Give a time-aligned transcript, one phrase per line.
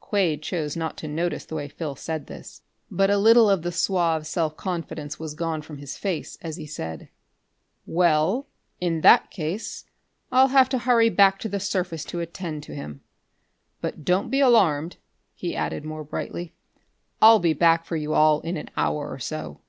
[0.00, 3.72] Quade chose not to notice the way Phil said this, but a little of the
[3.72, 7.08] suave self confidence was gone from his face as he said:
[7.86, 8.46] "Well,
[8.82, 9.86] in that case
[10.30, 13.00] I'll have to hurry back to the surface to attend to him.
[13.80, 14.98] But don't be alarmed,"
[15.34, 16.52] he added, more brightly.
[17.22, 19.62] "I'll be back for you all in an hour or so."